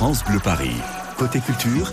France 0.00 0.24
Bleu 0.24 0.40
Paris. 0.40 0.80
Côté 1.18 1.40
culture, 1.40 1.92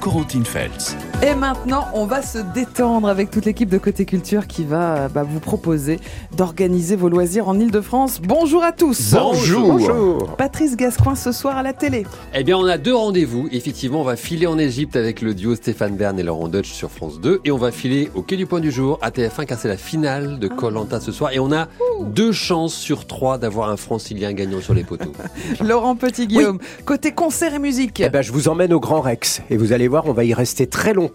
Corentine 0.00 0.46
Feltz. 0.46 0.96
Et 1.22 1.34
maintenant, 1.34 1.86
on 1.92 2.06
va 2.06 2.22
se 2.22 2.38
détendre 2.38 3.06
avec 3.06 3.30
toute 3.30 3.44
l'équipe 3.44 3.68
de 3.68 3.76
Côté 3.76 4.06
Culture 4.06 4.46
qui 4.46 4.64
va 4.64 5.08
bah, 5.08 5.22
vous 5.22 5.38
proposer 5.38 6.00
d'organiser 6.34 6.96
vos 6.96 7.10
loisirs 7.10 7.46
en 7.46 7.60
Ile-de-France. 7.60 8.22
Bonjour 8.22 8.64
à 8.64 8.72
tous. 8.72 9.12
Bonjour. 9.12 10.34
Patrice 10.38 10.78
Gascoin 10.78 11.14
ce 11.14 11.30
soir 11.30 11.58
à 11.58 11.62
la 11.62 11.74
télé. 11.74 12.06
Eh 12.34 12.42
bien, 12.42 12.56
on 12.56 12.64
a 12.64 12.78
deux 12.78 12.94
rendez-vous. 12.94 13.50
Effectivement, 13.52 14.00
on 14.00 14.04
va 14.04 14.16
filer 14.16 14.46
en 14.46 14.58
Égypte 14.58 14.96
avec 14.96 15.20
le 15.20 15.34
duo 15.34 15.54
Stéphane 15.56 15.94
Bern 15.94 16.18
et 16.18 16.22
Laurent 16.22 16.48
Deutsch 16.48 16.72
sur 16.72 16.90
France 16.90 17.20
2. 17.20 17.42
Et 17.44 17.50
on 17.50 17.58
va 17.58 17.70
filer 17.70 18.10
au 18.14 18.22
Quai 18.22 18.38
du 18.38 18.46
Point 18.46 18.60
du 18.60 18.70
Jour 18.70 18.98
à 19.02 19.10
TF1 19.10 19.44
car 19.44 19.58
c'est 19.58 19.68
la 19.68 19.76
finale 19.76 20.38
de 20.38 20.48
Colanta 20.48 21.00
ce 21.00 21.12
soir. 21.12 21.32
Et 21.34 21.38
on 21.38 21.52
a 21.52 21.68
deux 22.00 22.32
chances 22.32 22.74
sur 22.74 23.06
trois 23.06 23.36
d'avoir 23.36 23.68
un 23.68 23.76
francilien 23.76 24.32
gagnant 24.32 24.62
sur 24.62 24.72
les 24.72 24.84
poteaux. 24.84 25.12
Laurent 25.62 25.96
Petit-Guillaume, 25.96 26.60
côté 26.86 27.12
concert 27.12 27.52
et 27.52 27.58
musique. 27.58 28.00
Eh 28.00 28.08
ben, 28.08 28.22
je 28.22 28.32
vous 28.32 28.48
emmène 28.48 28.72
au 28.72 28.80
Grand 28.80 29.02
Rex 29.02 29.42
et 29.50 29.58
vous 29.58 29.74
allez 29.74 29.86
voir, 29.86 30.06
on 30.06 30.14
va 30.14 30.24
y 30.24 30.32
rester 30.32 30.66
très 30.66 30.94
longtemps. 30.94 31.09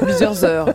Plusieurs 0.00 0.44
heures. 0.44 0.68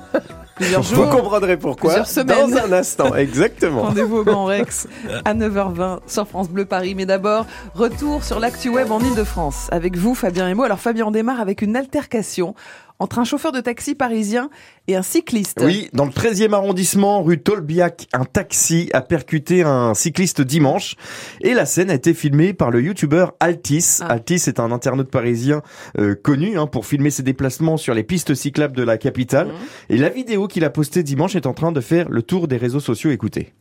Plusieurs 0.56 0.82
jours. 0.82 1.06
Vous 1.06 1.16
comprendrez 1.16 1.56
pourquoi 1.58 1.92
Plusieurs 1.94 2.08
semaines. 2.08 2.50
dans 2.52 2.58
un 2.58 2.72
instant. 2.72 3.14
Exactement. 3.16 3.84
Rendez-vous 3.84 4.18
au 4.18 4.24
Grand 4.24 4.46
Rex 4.46 4.88
à 5.26 5.34
9h20 5.36 6.00
sur 6.08 6.28
France 6.28 6.50
Bleu 6.50 6.66
Paris. 6.66 6.96
Mais 6.96 7.06
d'abord, 7.06 7.46
retour 7.76 8.24
sur 8.24 8.40
l'actu 8.40 8.70
web 8.70 8.92
en 8.92 9.00
Ile-de-France. 9.00 9.68
Avec 9.72 9.98
vous, 9.98 10.16
Fabien 10.16 10.48
et 10.50 10.54
moi. 10.56 10.66
Alors, 10.66 10.80
Fabien, 10.80 11.06
on 11.06 11.12
démarre 11.12 11.40
avec 11.42 11.62
une 11.62 11.76
altercation 11.76 12.56
entre 13.00 13.20
un 13.20 13.24
chauffeur 13.24 13.52
de 13.52 13.60
taxi 13.60 13.96
parisien 13.96 14.50
et 14.88 14.96
un 14.96 15.02
cycliste. 15.02 15.62
Oui, 15.64 15.90
dans 15.94 16.06
le 16.06 16.12
13e 16.12 16.54
arrondissement, 16.54 17.22
rue 17.24 17.40
Tolbiac, 17.40 18.08
un 18.14 18.26
taxi 18.26 18.90
a 18.94 19.02
percuté 19.02 19.64
un 19.64 19.94
cycliste 19.94 20.42
dimanche 20.42 20.96
et 21.42 21.54
la 21.54 21.66
scène 21.66 21.90
a 21.90 21.94
été 21.94 22.14
filmée 22.14 22.54
par 22.54 22.72
le 22.72 22.82
youtubeur 22.82 23.34
Altis. 23.40 24.00
Ah. 24.02 24.14
Altis 24.14 24.44
est 24.48 24.60
un 24.60 24.72
internaute 24.72 25.12
parisien 25.12 25.62
euh, 25.98 26.16
connu 26.16 26.58
hein, 26.58 26.68
pour 26.68 26.86
filmer 26.86 27.10
ses 27.10 27.24
déplacements 27.24 27.78
sur 27.78 27.94
les 27.94 28.04
pistes 28.04 28.34
cyclables 28.34 28.76
de 28.76 28.84
la 28.84 28.98
capitale. 28.98 29.48
Mhm. 29.48 29.54
Et 29.90 29.98
la 29.98 30.10
vidéo 30.10 30.48
qu'il 30.48 30.64
a 30.64 30.70
postée 30.70 31.04
dimanche 31.04 31.36
est 31.36 31.46
en 31.46 31.54
train 31.54 31.72
de 31.72 31.82
faire 31.82 32.10
le 32.10 32.22
tour 32.22 32.48
des 32.48 32.58
réseaux 32.58 32.80
sociaux. 32.80 33.12
Écoutez. 33.12 33.54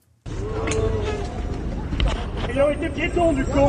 Piétons 2.96 3.32
du 3.34 3.44
con 3.44 3.68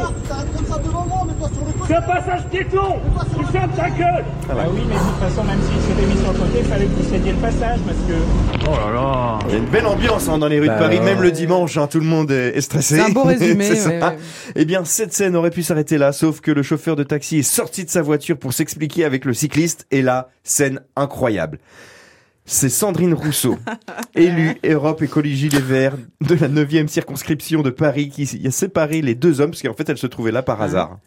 C'est 1.86 1.96
un 1.96 2.02
passage 2.02 2.48
piéton 2.50 2.96
Tu 3.38 3.46
fermes 3.52 3.72
ta 3.76 3.90
gueule 3.90 4.24
Bah 4.48 4.56
oui, 4.72 4.80
mais 4.88 4.94
de 4.96 5.00
toute 5.00 5.20
façon, 5.20 5.44
même 5.44 5.60
s'il 5.62 5.82
s'était 5.82 6.08
mis 6.08 6.18
sur 6.18 6.32
le 6.32 6.40
côté, 6.40 6.60
il 6.60 6.66
fallait 6.66 6.86
que 6.86 6.92
vous 6.92 7.10
cédiez 7.10 7.32
le 7.34 7.38
passage 7.40 7.80
parce 7.86 7.98
que. 8.08 9.48
Il 9.48 9.52
y 9.52 9.56
a 9.56 9.58
une 9.58 9.66
belle 9.66 9.86
ambiance 9.86 10.30
hein, 10.30 10.38
dans 10.38 10.48
les 10.48 10.60
rues 10.60 10.68
Bah 10.68 10.76
de 10.76 10.80
Paris, 10.80 11.00
ouais. 11.00 11.04
même 11.04 11.22
le 11.22 11.32
dimanche, 11.32 11.76
hein, 11.78 11.88
tout 11.88 12.00
le 12.00 12.06
monde 12.06 12.32
est, 12.32 12.62
stressé. 12.62 12.96
C'est 12.96 13.02
un 13.02 13.10
beau 13.10 13.24
résumé, 13.24 13.76
ça. 13.76 13.90
ouais, 13.90 14.02
ouais. 14.02 14.18
Eh 14.56 14.64
bien, 14.64 14.86
cette 14.86 15.14
scène 15.14 15.36
aurait 15.36 15.52
pu 15.52 15.62
s'arrêter 15.62 15.98
là, 15.98 16.14
sauf 16.14 16.40
que 16.40 16.52
le 16.52 16.64
chauffeur 16.64 16.96
de 16.96 17.04
taxi 17.04 17.40
est 17.40 17.44
sorti 17.44 17.84
de 17.84 17.90
sa 17.90 18.02
voiture 18.02 18.38
pour 18.38 18.54
s'expliquer 18.54 19.04
avec 19.04 19.26
le 19.26 19.34
cycliste, 19.34 19.88
et 19.92 20.02
là, 20.02 20.30
scène 20.44 20.80
incroyable. 20.96 21.60
C'est 22.50 22.70
Sandrine 22.70 23.14
Rousseau, 23.14 23.58
élue 24.16 24.56
Europe 24.64 25.02
Écologie 25.02 25.50
Les 25.50 25.60
Verts 25.60 25.98
de 26.22 26.34
la 26.34 26.48
9e 26.48 26.88
circonscription 26.88 27.62
de 27.62 27.70
Paris, 27.70 28.08
qui 28.08 28.48
a 28.48 28.52
séparé 28.52 29.02
les 29.02 29.16
deux 29.16 29.42
hommes, 29.42 29.52
parce 29.52 29.62
qu'en 29.62 29.74
fait, 29.74 29.90
elle 29.90 29.98
se 29.98 30.08
trouvait 30.08 30.32
là 30.32 30.44
par 30.44 30.62
hasard. 30.62 30.98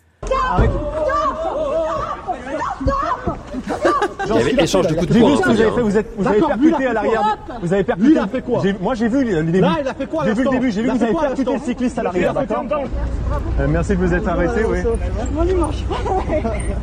Il 4.34 4.46
y 4.46 4.50
avait 4.52 4.64
échange 4.64 4.86
de 4.86 4.94
coups 4.94 5.12
de 5.12 5.18
poing. 5.18 5.30
vu 5.30 5.36
ce 5.36 5.42
que 5.42 5.48
hein, 5.48 5.52
vous 5.52 5.60
avez 5.60 5.70
Fabien. 5.70 5.74
fait, 5.74 5.82
vous, 5.82 5.98
êtes, 5.98 6.06
vous 6.16 6.26
avez 6.28 6.40
percuté 6.40 6.86
à 6.86 6.92
l'arrière. 6.92 7.38
Vous 7.62 7.72
avez 7.72 7.84
percuté. 7.84 8.06
Lui, 8.08 8.14
il 8.14 8.18
a 8.18 8.26
fait 8.26 8.42
quoi 8.42 8.62
Moi 8.80 8.94
j'ai 8.94 9.08
vu 9.08 9.24
le 9.24 9.42
début. 9.42 9.60
Là, 9.60 9.76
il 9.80 9.88
a 9.88 9.94
fait 9.94 10.06
quoi 10.06 10.24
J'ai 10.24 10.34
vu 10.34 10.44
le 10.44 10.50
début, 10.50 10.70
j'ai 10.72 10.82
vu 10.82 10.88
Il 10.88 10.92
que 10.92 10.96
a 10.96 10.98
vous 10.98 11.04
avez 11.04 11.26
percuté 11.28 11.52
le 11.52 11.60
cycliste 11.60 11.98
à 11.98 12.02
l'arrière. 12.02 12.34
Euh, 13.60 13.66
Merci 13.68 13.92
de 13.92 13.96
vous 13.96 14.12
être 14.14 14.28
arrêté, 14.28 14.64
oui. 14.64 14.78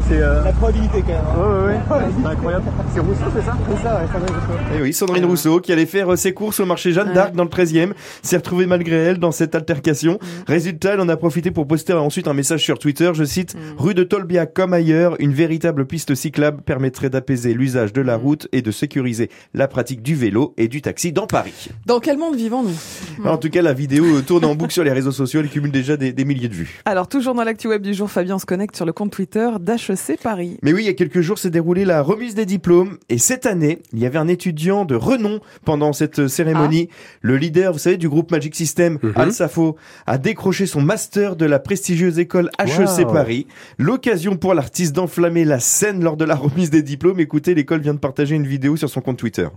C'est 0.08 0.22
euh... 0.22 0.44
la 0.44 0.52
probabilité 0.54 1.02
quand 1.02 1.08
même. 1.08 1.26
Ouais, 1.38 1.68
ouais, 1.68 1.74
ouais. 1.76 2.06
C'est 2.22 2.28
incroyable. 2.28 2.64
C'est 2.94 3.00
Rousseau, 3.00 3.26
c'est 3.36 3.42
ça 3.42 3.58
C'est 3.70 3.84
ça, 3.84 3.96
ouais, 3.96 4.08
ça 4.12 4.20
va, 4.20 4.26
Rousseau. 4.26 4.78
Et 4.78 4.82
oui, 4.82 4.94
Sandrine 4.94 5.26
Rousseau, 5.26 5.60
qui 5.60 5.72
allait 5.74 5.86
faire 5.86 6.14
euh, 6.14 6.16
ses 6.16 6.34
courses 6.34 6.60
au 6.60 6.66
marché 6.66 6.92
Jeanne 6.92 7.14
d'Arc 7.14 7.34
dans 7.34 7.44
le 7.44 7.50
13e, 7.50 7.92
s'est 8.22 8.38
retrouvée 8.38 8.66
malgré 8.66 8.96
elle 8.96 9.18
dans 9.18 9.32
cette 9.32 9.56
altercation. 9.56 10.20
Résultat, 10.48 10.94
elle 10.94 11.02
en 11.02 11.10
a 11.10 11.18
profité 11.18 11.52
pour 11.52 11.68
poster 11.68 11.94
ensuite 11.94 12.28
un 12.28 12.34
message 12.34 12.64
sur 12.64 12.80
Twitter, 12.80 13.12
je 13.14 13.24
cite, 13.24 13.56
rue 13.78 13.94
de 13.94 14.04
Tolbiac 14.04 14.54
comme 14.54 14.74
ailleurs, 14.74 15.16
une 15.20 15.34
véritable 15.34 15.86
piste 15.86 16.16
cyclable 16.16 16.62
permettrait 16.62 17.10
d'apaiser 17.10 17.37
l'usage 17.46 17.94
de 17.94 18.02
la 18.02 18.16
route 18.18 18.48
et 18.52 18.62
de 18.62 18.72
sécuriser 18.72 19.30
la 19.54 19.68
pratique 19.68 20.02
du 20.02 20.16
vélo 20.16 20.54
et 20.58 20.68
du 20.68 20.82
taxi 20.82 21.12
dans 21.12 21.28
Paris. 21.28 21.70
Dans 21.86 22.00
quel 22.00 22.18
monde 22.18 22.36
vivons-nous? 22.36 23.26
En 23.26 23.38
tout 23.38 23.50
cas, 23.50 23.62
la 23.62 23.74
vidéo 23.74 24.22
tourne 24.28 24.46
en 24.46 24.56
boucle 24.56 24.72
sur 24.74 24.84
les 24.84 24.92
réseaux 24.92 25.12
sociaux, 25.12 25.40
elle 25.42 25.50
cumule 25.50 25.72
déjà 25.72 25.98
des, 25.98 26.14
des 26.14 26.26
milliers 26.26 26.50
de 26.50 26.54
vues. 26.54 26.82
Alors, 26.86 27.08
toujours 27.08 27.34
dans 27.34 27.44
l'actu 27.44 27.68
web 27.68 27.82
du 27.82 27.94
jour, 27.94 28.10
Fabien 28.10 28.40
se 28.40 28.46
connecte 28.46 28.76
sur 28.76 28.86
le 28.86 28.94
compte 28.94 29.12
Twitter 29.12 29.50
d'HEC 29.60 30.20
Paris. 30.22 30.58
Mais 30.64 30.74
oui, 30.74 30.84
il 30.84 30.86
y 30.88 30.90
a 30.90 30.94
quelques 30.94 31.22
jours 31.22 31.38
s'est 31.38 31.50
déroulée 31.50 31.86
la 31.86 32.02
remise 32.02 32.36
des 32.36 32.46
diplômes 32.46 32.98
et 33.10 33.18
cette 33.18 33.46
année, 33.46 33.80
il 33.94 34.00
y 34.00 34.06
avait 34.06 34.18
un 34.18 34.28
étudiant 34.28 34.86
de 34.86 34.96
renom 34.96 35.40
pendant 35.66 35.94
cette 35.94 36.28
cérémonie. 36.28 36.90
Le 37.22 37.38
leader, 37.38 37.74
vous 37.74 37.80
savez, 37.80 37.98
du 37.98 38.10
groupe 38.10 38.32
Magic 38.32 38.56
System, 38.56 38.98
Al 39.16 39.32
Safo, 39.34 39.76
a 40.06 40.18
décroché 40.18 40.66
son 40.66 40.82
master 40.82 41.36
de 41.36 41.46
la 41.46 41.60
prestigieuse 41.60 42.20
école 42.20 42.50
HEC 42.60 43.06
Wow. 43.08 43.14
Paris. 43.14 43.48
L'occasion 43.78 44.38
pour 44.38 44.54
l'artiste 44.54 44.96
d'enflammer 44.96 45.46
la 45.46 45.60
scène 45.60 46.04
lors 46.04 46.18
de 46.18 46.26
la 46.26 46.36
remise 46.36 46.70
des 46.70 46.82
diplômes. 46.82 47.20
Écoutez, 47.28 47.54
l'école 47.54 47.82
vient 47.82 47.94
de 47.94 48.00
partager 48.00 48.36
une 48.36 48.48
vidéo 48.48 48.78
sur 48.78 48.90
son 48.90 49.02
compte 49.02 49.18
Twitter. 49.18 49.50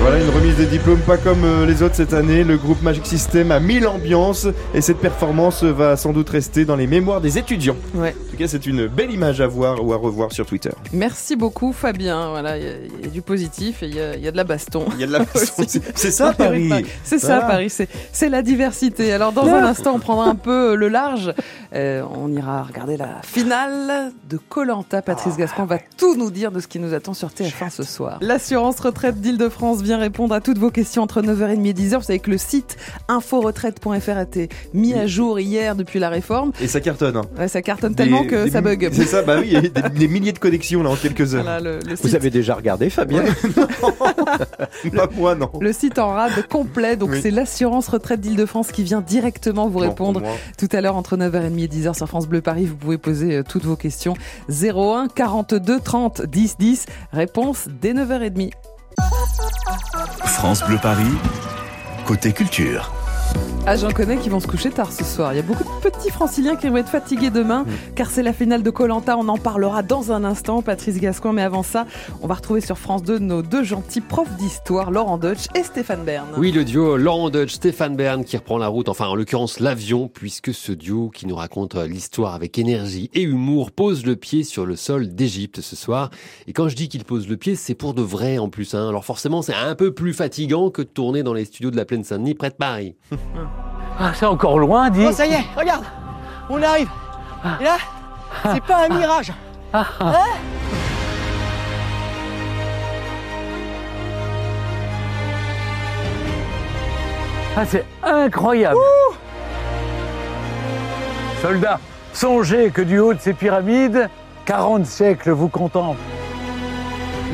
Voilà 0.00 0.20
une 0.20 0.30
remise 0.30 0.56
des 0.56 0.66
diplômes 0.66 1.00
pas 1.00 1.16
comme 1.16 1.42
euh, 1.44 1.66
les 1.66 1.82
autres 1.82 1.96
cette 1.96 2.14
année. 2.14 2.44
Le 2.44 2.56
groupe 2.56 2.80
Magic 2.82 3.04
System 3.06 3.50
a 3.50 3.58
mis 3.58 3.80
l'ambiance 3.80 4.46
et 4.74 4.80
cette 4.80 4.98
performance 4.98 5.64
va 5.64 5.96
sans 5.96 6.12
doute 6.12 6.30
rester 6.30 6.64
dans 6.64 6.76
les 6.76 6.86
mémoires 6.86 7.20
des 7.20 7.36
étudiants. 7.36 7.76
Ouais. 7.96 8.14
Cas, 8.40 8.48
c'est 8.48 8.66
une 8.66 8.86
belle 8.86 9.10
image 9.12 9.42
à 9.42 9.46
voir 9.46 9.84
ou 9.84 9.92
à 9.92 9.96
revoir 9.96 10.32
sur 10.32 10.46
Twitter. 10.46 10.70
Merci 10.94 11.36
beaucoup, 11.36 11.74
Fabien. 11.74 12.30
Voilà, 12.30 12.56
il 12.56 12.64
y 12.64 12.66
a- 12.66 12.70
il 13.00 13.04
y, 13.04 13.08
a 13.08 13.10
du 13.10 13.20
positif 13.20 13.82
et 13.82 13.86
il 13.86 13.94
y 13.94 14.00
a, 14.00 14.14
il 14.16 14.22
y 14.22 14.28
a 14.28 14.30
de 14.32 14.36
la 14.38 14.44
baston. 14.44 14.86
Il 14.94 15.00
y 15.00 15.04
a 15.04 15.06
de 15.06 15.12
la 15.12 15.20
Aussi. 15.58 15.80
c'est 15.94 16.10
ça 16.10 16.32
Paris. 16.32 16.70
C'est 17.04 17.18
ça. 17.18 17.40
Paris, 17.42 17.70
c'est 18.12 18.28
la 18.30 18.40
diversité. 18.40 19.12
Alors 19.12 19.32
dans 19.32 19.44
un 19.46 19.62
instant, 19.64 19.92
on 19.96 19.98
prendra 19.98 20.24
un 20.26 20.34
peu 20.36 20.74
le 20.74 20.88
large. 20.88 21.34
Euh, 21.74 22.02
on 22.16 22.32
ira 22.32 22.62
regarder 22.62 22.96
la 22.96 23.20
finale 23.22 24.12
de 24.30 24.38
Colanta. 24.38 25.02
Patrice 25.02 25.36
Gascon 25.36 25.66
va 25.66 25.78
tout 25.98 26.16
nous 26.16 26.30
dire 26.30 26.50
de 26.50 26.60
ce 26.60 26.66
qui 26.66 26.78
nous 26.78 26.94
attend 26.94 27.12
sur 27.12 27.28
TF1 27.28 27.68
ce 27.70 27.82
soir. 27.82 28.16
L'assurance 28.22 28.80
retraite 28.80 29.20
d'Île-de-France 29.20 29.82
vient 29.82 29.98
répondre 29.98 30.34
à 30.34 30.40
toutes 30.40 30.58
vos 30.58 30.70
questions 30.70 31.02
entre 31.02 31.20
9h30 31.20 31.66
et 31.66 31.72
10h. 31.74 31.96
Vous 31.98 32.02
savez 32.04 32.18
que 32.20 32.30
le 32.30 32.38
site 32.38 32.76
inforetraite.fr 33.08 34.10
a 34.16 34.22
été 34.22 34.48
mis 34.72 34.94
à 34.94 35.06
jour 35.06 35.38
hier 35.38 35.76
depuis 35.76 35.98
la 35.98 36.08
réforme. 36.08 36.52
Et 36.60 36.68
ça 36.68 36.80
cartonne. 36.80 37.16
hein. 37.18 37.24
Ouais, 37.38 37.48
ça 37.48 37.60
cartonne 37.62 37.94
tellement 37.94 38.24
que 38.30 38.44
des- 38.44 38.50
ça 38.50 38.60
bug. 38.60 38.88
C'est 38.92 39.04
ça, 39.06 39.22
bah 39.22 39.36
oui, 39.38 39.46
il 39.48 39.52
y 39.52 39.56
a 39.56 39.60
des, 39.60 39.70
des 39.70 40.08
milliers 40.08 40.32
de 40.32 40.38
connexions 40.38 40.82
là 40.82 40.90
en 40.90 40.96
quelques 40.96 41.34
heures. 41.34 41.42
Voilà, 41.42 41.60
le, 41.60 41.78
le 41.86 41.94
Vous 42.00 42.14
avez 42.14 42.30
déjà 42.30 42.54
regardé, 42.54 42.88
Fabien 42.90 43.22
Pas 44.96 45.08
moi, 45.16 45.34
non. 45.34 45.50
Le 45.60 45.72
site 45.72 45.98
en 45.98 46.08
rade 46.14 46.46
complet, 46.48 46.96
donc 46.96 47.10
Oui. 47.12 47.20
c'est 47.22 47.30
l'assurance 47.30 47.88
retraite 47.88 48.20
d'Île-de-France 48.20 48.72
qui 48.72 48.82
vient 48.82 49.00
directement 49.00 49.68
vous 49.68 49.78
répondre 49.78 50.22
tout 50.58 50.68
à 50.72 50.80
l'heure 50.80 50.96
entre 50.96 51.16
9h30 51.16 51.58
et 51.64 51.68
10h 51.68 51.94
sur 51.96 52.06
France 52.08 52.26
Bleu 52.28 52.40
Paris. 52.40 52.66
Vous 52.66 52.76
pouvez 52.76 52.98
poser 52.98 53.36
euh, 53.38 53.42
toutes 53.42 53.64
vos 53.64 53.76
questions. 53.76 54.14
01 54.48 55.08
42 55.14 55.80
30 55.80 56.22
10 56.22 56.56
10. 56.58 56.86
Réponse 57.12 57.68
dès 57.80 57.92
9h30. 57.92 58.50
France 60.24 60.62
Bleu 60.66 60.78
Paris, 60.82 61.04
côté 62.06 62.32
culture. 62.32 62.92
Ah, 63.66 63.76
j'en 63.76 63.90
connais 63.90 64.16
qui 64.16 64.28
vont 64.28 64.40
se 64.40 64.48
coucher 64.48 64.70
tard 64.70 64.90
ce 64.90 65.04
soir. 65.04 65.32
Il 65.32 65.36
y 65.36 65.38
a 65.38 65.42
beaucoup 65.42 65.62
de 65.62 65.90
petits 65.90 66.10
franciliens 66.10 66.56
qui 66.56 66.68
vont 66.68 66.78
être 66.78 66.88
fatigués 66.88 67.30
demain, 67.30 67.64
car 67.94 68.10
c'est 68.10 68.24
la 68.24 68.32
finale 68.32 68.64
de 68.64 68.70
Colanta. 68.70 69.16
On 69.16 69.28
en 69.28 69.36
parlera 69.36 69.84
dans 69.84 70.10
un 70.10 70.24
instant, 70.24 70.60
Patrice 70.60 70.98
Gascoin. 70.98 71.34
Mais 71.34 71.42
avant 71.42 71.62
ça, 71.62 71.86
on 72.20 72.26
va 72.26 72.34
retrouver 72.34 72.62
sur 72.62 72.78
France 72.78 73.04
2 73.04 73.20
nos 73.20 73.42
deux 73.42 73.62
gentils 73.62 74.00
profs 74.00 74.34
d'histoire, 74.38 74.90
Laurent 74.90 75.18
Deutsch 75.18 75.46
et 75.54 75.62
Stéphane 75.62 76.04
Bern. 76.04 76.26
Oui, 76.36 76.50
le 76.50 76.64
duo 76.64 76.96
Laurent 76.96 77.30
Deutsch, 77.30 77.52
Stéphane 77.52 77.94
Bern 77.94 78.24
qui 78.24 78.36
reprend 78.36 78.58
la 78.58 78.66
route, 78.66 78.88
enfin 78.88 79.06
en 79.06 79.14
l'occurrence 79.14 79.60
l'avion, 79.60 80.08
puisque 80.08 80.52
ce 80.52 80.72
duo 80.72 81.10
qui 81.10 81.26
nous 81.26 81.36
raconte 81.36 81.76
euh, 81.76 81.86
l'histoire 81.86 82.34
avec 82.34 82.58
énergie 82.58 83.08
et 83.14 83.22
humour 83.22 83.70
pose 83.70 84.04
le 84.04 84.16
pied 84.16 84.42
sur 84.42 84.66
le 84.66 84.74
sol 84.74 85.14
d'Égypte 85.14 85.60
ce 85.60 85.76
soir. 85.76 86.10
Et 86.48 86.52
quand 86.52 86.68
je 86.68 86.74
dis 86.74 86.88
qu'il 86.88 87.04
pose 87.04 87.28
le 87.28 87.36
pied, 87.36 87.54
c'est 87.54 87.74
pour 87.74 87.94
de 87.94 88.02
vrai 88.02 88.38
en 88.38 88.48
plus. 88.48 88.74
Hein. 88.74 88.88
Alors 88.88 89.04
forcément, 89.04 89.42
c'est 89.42 89.54
un 89.54 89.76
peu 89.76 89.94
plus 89.94 90.14
fatigant 90.14 90.70
que 90.70 90.82
de 90.82 90.88
tourner 90.88 91.22
dans 91.22 91.34
les 91.34 91.44
studios 91.44 91.70
de 91.70 91.76
la 91.76 91.84
Plaine 91.84 92.02
Saint-Denis 92.02 92.34
près 92.34 92.50
de 92.50 92.56
Paris. 92.56 92.96
Ah, 93.98 94.12
c'est 94.14 94.26
encore 94.26 94.58
loin, 94.58 94.90
dis. 94.90 95.04
Oh, 95.06 95.12
ça 95.12 95.26
y 95.26 95.32
est, 95.34 95.44
regarde, 95.56 95.84
on 96.48 96.62
arrive. 96.62 96.88
Et 97.60 97.64
là, 97.64 97.76
c'est 98.52 98.62
pas 98.62 98.84
un 98.86 98.88
mirage. 98.96 99.32
Hein 99.72 99.84
Ah, 107.56 107.64
c'est 107.66 107.84
incroyable. 108.02 108.78
Soldats, 111.42 111.80
songez 112.12 112.70
que 112.70 112.82
du 112.82 112.98
haut 112.98 113.12
de 113.14 113.18
ces 113.20 113.32
pyramides, 113.34 114.08
40 114.44 114.86
siècles 114.86 115.30
vous 115.30 115.48
contemplent. 115.48 115.98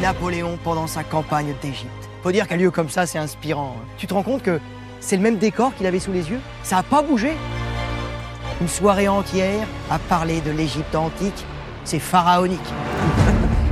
Napoléon 0.01 0.59
pendant 0.63 0.87
sa 0.87 1.03
campagne 1.03 1.55
d'Égypte. 1.63 1.91
Faut 2.23 2.33
dire 2.33 2.49
qu'un 2.49 2.57
lieu 2.57 2.71
comme 2.71 2.89
ça, 2.91 3.07
c'est 3.07 3.19
inspirant. 3.19 3.77
hein. 3.79 3.85
Tu 3.99 4.07
te 4.07 4.15
rends 4.15 4.23
compte 4.23 4.43
que 4.43 4.61
c'est 5.07 5.17
le 5.17 5.23
même 5.23 5.39
décor 5.39 5.73
qu'il 5.77 5.87
avait 5.87 6.01
sous 6.01 6.11
les 6.11 6.31
yeux. 6.31 6.41
Ça 6.65 6.79
a 6.79 6.83
pas 6.83 7.01
bougé. 7.01 7.31
Une 8.61 8.67
soirée 8.67 9.07
entière 9.07 9.65
à 9.89 10.01
parler 10.01 10.41
de 10.41 10.51
l'Égypte 10.51 10.97
antique, 10.97 11.45
c'est 11.85 12.01
pharaonique. 12.01 12.59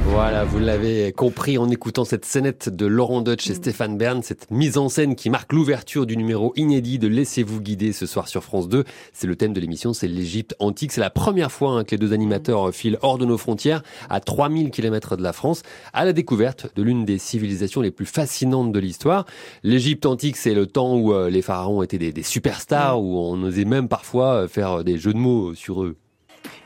Voilà, 0.06 0.45
vous 0.45 0.59
l'avez 0.59 1.12
compris 1.12 1.56
en 1.59 1.71
écoutant 1.71 2.05
cette 2.05 2.25
scénette 2.25 2.69
de 2.69 2.87
Laurent 2.87 3.23
Deutsch 3.23 3.49
et 3.49 3.55
Stéphane 3.55 3.97
Bern, 3.97 4.23
cette 4.23 4.51
mise 4.51 4.77
en 4.77 4.89
scène 4.89 5.17
qui 5.17 5.31
marque 5.31 5.53
l'ouverture 5.53 6.06
du 6.06 6.17
numéro 6.17 6.53
inédit 6.56 6.99
de 6.99 7.09
Laissez-vous 7.09 7.61
guider 7.61 7.93
ce 7.93 8.06
soir 8.06 8.29
sur 8.29 8.45
France 8.45 8.69
2. 8.69 8.85
C'est 9.12 9.27
le 9.27 9.35
thème 9.35 9.55
de 9.55 9.61
l'émission, 9.61 9.93
c'est 9.93 10.06
l'Égypte 10.06 10.55
antique. 10.59 10.93
C'est 10.93 11.01
la 11.01 11.11
première 11.11 11.51
fois 11.51 11.73
hein, 11.73 11.85
que 11.85 11.93
les 11.93 11.99
deux 11.99 12.12
animateurs 12.12 12.73
filent 12.73 12.99
hors 13.03 13.19
de 13.19 13.25
nos 13.25 13.39
frontières, 13.39 13.83
à 14.11 14.21
3000 14.21 14.71
km 14.71 15.17
de 15.17 15.23
la 15.23 15.33
France, 15.33 15.62
à 15.93 16.05
la 16.05 16.12
découverte 16.12 16.69
de 16.77 16.83
l'une 16.83 17.05
des 17.05 17.19
civilisations 17.19 17.81
les 17.81 17.91
plus 17.91 18.06
fascinantes 18.06 18.73
de 18.73 18.79
l'histoire. 18.79 19.25
L'Égypte 19.62 20.06
antique, 20.06 20.37
c'est 20.37 20.55
le 20.55 20.67
temps 20.67 20.97
où 20.97 21.15
euh, 21.15 21.31
les 21.31 21.43
pharaons 21.43 21.83
étaient 21.83 21.99
des, 21.99 22.12
des 22.12 22.23
superstars, 22.23 23.01
où 23.03 23.19
on 23.19 23.43
osait 23.43 23.65
même 23.65 23.89
parfois 23.89 24.35
euh, 24.35 24.49
faire 24.49 24.85
des 24.85 24.99
jeux 24.99 25.15
de 25.15 25.19
mots 25.19 25.55
sur 25.55 25.83
eux. 25.83 25.97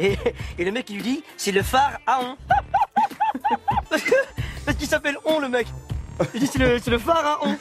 Et, 0.01 0.15
et 0.59 0.65
le 0.65 0.73
mec, 0.73 0.91
il 0.91 0.97
lui 0.97 1.03
dit, 1.03 1.23
c'est 1.37 1.53
le 1.53 1.63
phare 1.63 1.99
à 2.07 2.21
on. 2.23 2.37
Parce 4.65 4.77
qu'il 4.77 4.87
s'appelle 4.87 5.17
on, 5.25 5.39
le 5.41 5.49
mec. 5.49 5.67
C'est 6.35 6.59
le, 6.59 6.91
le 6.91 6.99
phare 6.99 7.41
on. 7.45 7.57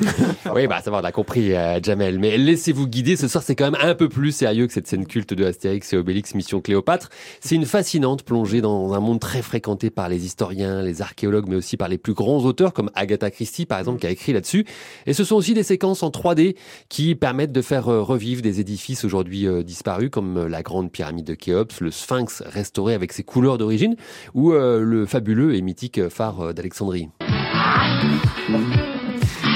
Oui, 0.55 0.67
bah 0.67 0.81
ça 0.83 0.91
va, 0.91 0.99
on 0.99 1.03
a 1.03 1.11
compris, 1.11 1.53
euh, 1.53 1.79
Jamel. 1.81 2.19
Mais 2.19 2.37
laissez-vous 2.37 2.87
guider. 2.87 3.15
Ce 3.15 3.27
soir, 3.27 3.43
c'est 3.43 3.55
quand 3.55 3.69
même 3.69 3.81
un 3.81 3.95
peu 3.95 4.09
plus 4.09 4.31
sérieux 4.31 4.67
que 4.67 4.73
cette 4.73 4.87
scène 4.87 5.05
culte 5.05 5.33
de 5.33 5.45
Astérix 5.45 5.93
et 5.93 5.97
Obélix 5.97 6.33
Mission 6.35 6.61
Cléopâtre. 6.61 7.09
C'est 7.41 7.55
une 7.55 7.65
fascinante 7.65 8.23
plongée 8.23 8.61
dans 8.61 8.93
un 8.93 8.99
monde 8.99 9.19
très 9.19 9.41
fréquenté 9.41 9.89
par 9.89 10.09
les 10.09 10.25
historiens, 10.25 10.81
les 10.81 11.01
archéologues, 11.01 11.47
mais 11.47 11.55
aussi 11.55 11.77
par 11.77 11.87
les 11.87 11.97
plus 11.97 12.13
grands 12.13 12.43
auteurs 12.43 12.73
comme 12.73 12.89
Agatha 12.95 13.29
Christie, 13.29 13.65
par 13.65 13.79
exemple, 13.79 13.99
qui 13.99 14.07
a 14.07 14.09
écrit 14.09 14.33
là-dessus. 14.33 14.65
Et 15.05 15.13
ce 15.13 15.23
sont 15.23 15.35
aussi 15.35 15.53
des 15.53 15.63
séquences 15.63 16.01
en 16.03 16.09
3D 16.09 16.55
qui 16.89 17.15
permettent 17.15 17.51
de 17.51 17.61
faire 17.61 17.89
euh, 17.89 18.01
revivre 18.01 18.41
des 18.41 18.59
édifices 18.59 19.05
aujourd'hui 19.05 19.47
euh, 19.47 19.63
disparus, 19.63 20.09
comme 20.09 20.47
la 20.47 20.63
grande 20.63 20.91
pyramide 20.91 21.25
de 21.25 21.35
Khéops, 21.35 21.81
le 21.81 21.91
Sphinx 21.91 22.41
restauré 22.45 22.93
avec 22.93 23.13
ses 23.13 23.23
couleurs 23.23 23.57
d'origine, 23.57 23.95
ou 24.33 24.51
le 24.51 25.05
fabuleux 25.05 25.55
et 25.55 25.61
mythique 25.61 26.07
phare 26.09 26.53
d'Alexandrie. 26.53 27.09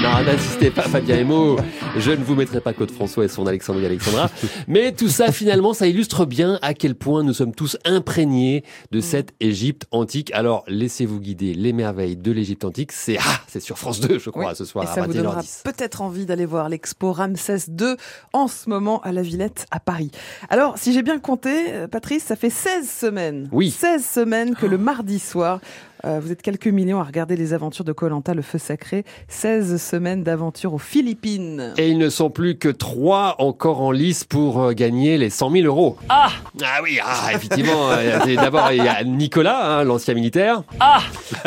Non, 0.03 0.23
n'insistez 0.25 0.71
pas, 0.71 0.81
Fabien 0.81 1.17
Emo. 1.17 1.57
Je 1.95 2.09
ne 2.11 2.23
vous 2.23 2.33
mettrai 2.33 2.59
pas 2.59 2.73
Claude 2.73 2.89
François 2.89 3.25
et 3.25 3.27
son 3.27 3.45
Alexandrie 3.45 3.85
Alexandra. 3.85 4.31
Mais 4.67 4.93
tout 4.93 5.09
ça, 5.09 5.31
finalement, 5.31 5.73
ça 5.73 5.85
illustre 5.85 6.25
bien 6.25 6.57
à 6.63 6.73
quel 6.73 6.95
point 6.95 7.21
nous 7.23 7.33
sommes 7.33 7.53
tous 7.53 7.77
imprégnés 7.85 8.63
de 8.89 8.99
cette 8.99 9.33
Égypte 9.39 9.85
antique. 9.91 10.31
Alors, 10.33 10.63
laissez-vous 10.67 11.19
guider 11.19 11.53
les 11.53 11.71
merveilles 11.71 12.15
de 12.17 12.31
l'Égypte 12.31 12.65
antique. 12.65 12.91
C'est, 12.93 13.17
ah, 13.19 13.41
c'est 13.47 13.59
sur 13.59 13.77
France 13.77 13.99
2, 13.99 14.17
je 14.17 14.31
crois, 14.31 14.49
Oui. 14.49 14.55
ce 14.55 14.65
soir 14.65 14.85
Et 14.85 14.87
à 14.87 14.93
ça 14.95 15.01
vous 15.03 15.13
donnera 15.13 15.41
21h10. 15.41 15.61
peut-être 15.65 16.01
envie 16.01 16.25
d'aller 16.25 16.45
voir 16.47 16.67
l'expo 16.67 17.11
Ramsès 17.13 17.57
II 17.69 17.95
en 18.33 18.47
ce 18.47 18.69
moment 18.71 19.01
à 19.01 19.11
la 19.11 19.21
Villette 19.21 19.67
à 19.69 19.79
Paris. 19.79 20.09
Alors, 20.49 20.79
si 20.79 20.93
j'ai 20.93 21.03
bien 21.03 21.19
compté, 21.19 21.51
euh, 21.73 21.87
Patrice, 21.87 22.23
ça 22.23 22.35
fait 22.35 22.49
16 22.49 22.89
semaines. 22.89 23.49
Oui. 23.51 23.69
16 23.69 24.03
semaines 24.03 24.55
que 24.55 24.65
le 24.65 24.79
mardi 24.79 25.19
soir, 25.19 25.59
euh, 26.05 26.19
vous 26.21 26.31
êtes 26.31 26.41
quelques 26.41 26.67
millions 26.67 26.99
à 26.99 27.03
regarder 27.03 27.35
les 27.35 27.53
aventures 27.53 27.85
de 27.85 27.91
Colanta, 27.93 28.33
le 28.33 28.41
feu 28.41 28.57
sacré. 28.57 29.03
16 29.27 29.81
semaines 29.81 30.23
d'aventure 30.23 30.73
aux 30.73 30.77
Philippines. 30.79 31.73
Et 31.77 31.89
ils 31.89 31.97
ne 31.97 32.09
sont 32.09 32.29
plus 32.29 32.57
que 32.57 32.69
trois 32.69 33.35
encore 33.39 33.81
en 33.81 33.91
lice 33.91 34.23
pour 34.23 34.61
euh, 34.61 34.71
gagner 34.73 35.17
les 35.17 35.29
100 35.29 35.51
000 35.51 35.65
euros. 35.65 35.97
Ah 36.09 36.29
Ah 36.63 36.79
oui, 36.83 36.99
ah, 37.03 37.29
effectivement. 37.33 37.89
euh, 37.91 38.35
D'abord, 38.35 38.71
il 38.71 38.83
y 38.83 38.87
a 38.87 39.03
Nicolas, 39.03 39.79
hein, 39.79 39.83
l'ancien 39.83 40.13
militaire. 40.13 40.63
Ah 40.79 41.01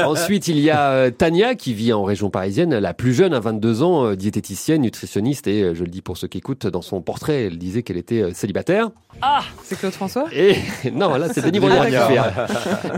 Ensuite, 0.05 0.49
il 0.49 0.59
y 0.59 0.71
a 0.71 1.11
Tania, 1.11 1.55
qui 1.55 1.75
vit 1.75 1.93
en 1.93 2.05
région 2.05 2.31
parisienne, 2.31 2.77
la 2.79 2.95
plus 2.95 3.15
jeune, 3.15 3.35
à 3.35 3.41
22 3.41 3.83
ans, 3.83 4.15
diététicienne, 4.15 4.83
nutritionniste. 4.83 5.47
Et 5.47 5.75
je 5.75 5.83
le 5.83 5.89
dis 5.91 6.03
pour 6.03 6.17
ceux 6.17 6.29
qui 6.29 6.39
écoutent, 6.39 6.67
dans 6.67 6.83
son 6.83 7.01
portrait, 7.01 7.45
elle 7.45 7.59
disait 7.59 7.83
qu'elle 7.83 7.97
était 7.97 8.33
célibataire. 8.35 8.91
Ah 9.23 9.43
C'est 9.63 9.79
Claude 9.79 9.93
François? 9.93 10.25
Et 10.33 10.57
non, 10.93 11.15
là, 11.17 11.29
c'est 11.33 11.41
Denis 11.45 11.61
qui 11.61 11.67
fait. 11.69 12.19
hein. 12.19 12.33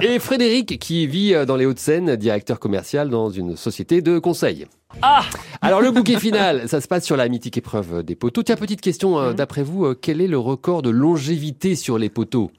Et 0.00 0.18
Frédéric, 0.18 0.78
qui 0.78 1.06
vit 1.06 1.34
dans 1.46 1.56
les 1.56 1.64
Hauts-de-Seine, 1.66 2.16
directeur 2.16 2.58
commercial 2.60 3.08
dans 3.08 3.30
une 3.30 3.56
société 3.56 4.02
de 4.02 4.18
conseil. 4.18 4.66
Ah 5.02 5.22
Alors 5.62 5.80
le 5.80 5.90
bouquet 5.90 6.18
final, 6.18 6.68
ça 6.68 6.80
se 6.80 6.88
passe 6.88 7.04
sur 7.04 7.16
la 7.16 7.28
mythique 7.28 7.56
épreuve 7.58 8.02
des 8.02 8.14
poteaux. 8.14 8.42
Tiens, 8.42 8.56
petite 8.56 8.80
question, 8.80 9.18
euh, 9.18 9.32
d'après 9.32 9.62
vous, 9.62 9.84
euh, 9.86 9.98
quel 10.00 10.20
est 10.20 10.26
le 10.28 10.38
record 10.38 10.82
de 10.82 10.90
longévité 10.90 11.74
sur 11.76 11.98
les 11.98 12.08
poteaux 12.08 12.50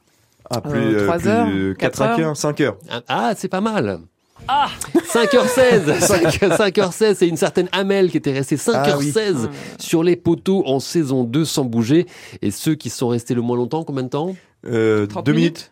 Ah, 0.49 0.61
plus, 0.61 0.71
Euh, 0.79 0.99
euh, 1.01 1.05
trois 1.05 1.17
plus 1.19 1.27
heures, 1.29 1.47
de 1.47 1.73
quatre 1.73 1.99
4 1.99 2.01
heures. 2.19 2.27
heures, 2.29 2.37
5 2.37 2.61
heures. 2.61 2.77
Ah, 2.89 3.01
Ah, 3.07 3.33
c'est 3.35 3.47
pas 3.49 3.61
mal. 3.61 3.99
Ah 4.47 4.67
5h16 5.11 5.99
5, 5.99 6.77
h 6.77 6.91
16 6.91 7.17
c'est 7.17 7.27
une 7.27 7.37
certaine 7.37 7.67
Amel 7.71 8.11
qui 8.11 8.17
était 8.17 8.31
restée 8.31 8.55
5h16 8.55 8.75
Ah 8.85 8.97
oui. 8.97 9.47
sur 9.79 10.03
les 10.03 10.15
poteaux 10.15 10.63
en 10.67 10.79
saison 10.79 11.23
2 11.23 11.43
sans 11.43 11.65
bouger. 11.65 12.05
Et 12.41 12.51
ceux 12.51 12.75
qui 12.75 12.89
sont 12.89 13.07
restés 13.07 13.33
le 13.33 13.41
moins 13.41 13.57
longtemps, 13.57 13.83
combien 13.83 14.03
de 14.03 14.09
temps? 14.09 14.35
Euh, 14.65 15.07
30 15.07 15.25
deux 15.25 15.33
minutes. 15.33 15.43
minutes. 15.57 15.71